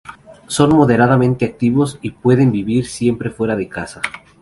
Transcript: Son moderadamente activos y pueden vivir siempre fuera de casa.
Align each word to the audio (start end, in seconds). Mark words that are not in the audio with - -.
Son 0.47 0.71
moderadamente 0.75 1.45
activos 1.45 1.99
y 2.01 2.09
pueden 2.09 2.51
vivir 2.51 2.87
siempre 2.87 3.29
fuera 3.29 3.55
de 3.55 3.69
casa. 3.69 4.01